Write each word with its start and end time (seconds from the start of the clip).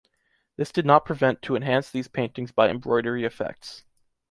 This 0.57 0.71
did 0.71 0.83
not 0.87 1.05
prevent 1.05 1.43
to 1.43 1.55
enhance 1.55 1.91
these 1.91 2.07
paintings 2.07 2.51
by 2.51 2.69
embroidery 2.71 3.23
effects. 3.23 3.83